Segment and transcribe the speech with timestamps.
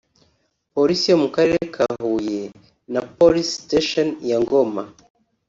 [0.73, 2.43] Polisi yo mu karere ka Huye
[2.93, 4.83] na Police Station ya Ngoma